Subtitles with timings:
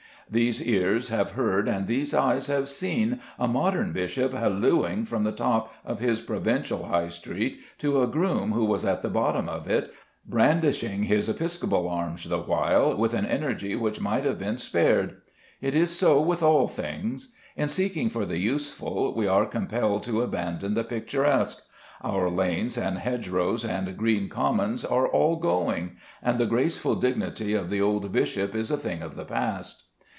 [0.33, 5.33] These ears have heard and these eyes have seen a modern bishop hallooing from the
[5.33, 9.67] top of his provincial High street to a groom who was at the bottom of
[9.67, 9.91] it,
[10.25, 15.17] brandishing his episcopal arms the while with an energy which might have been spared.
[15.59, 17.33] It is so with all things.
[17.57, 21.61] In seeking for the useful, we are compelled to abandon the picturesque.
[22.03, 27.69] Our lanes and hedgerows and green commons are all going; and the graceful dignity of
[27.69, 29.83] the old bishop is a thing of the past.